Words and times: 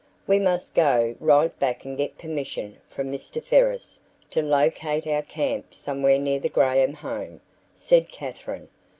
"We 0.25 0.39
must 0.39 0.73
go 0.73 1.15
right 1.19 1.59
back 1.59 1.85
and 1.85 1.95
get 1.95 2.17
permission 2.17 2.79
from 2.87 3.11
Mr. 3.11 3.39
Ferris 3.39 3.99
to 4.31 4.41
locate 4.41 5.05
our 5.05 5.21
camp 5.21 5.75
somewhere 5.75 6.17
near 6.17 6.39
the 6.39 6.49
Graham 6.49 6.93
home," 6.95 7.39
said 7.75 8.09
Katherine. 8.09 8.69